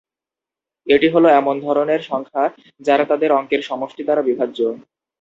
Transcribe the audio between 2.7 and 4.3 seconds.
যারা তাদের অঙ্কের সমষ্টি দ্বারা